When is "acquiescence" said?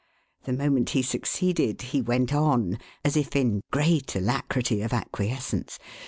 4.93-5.77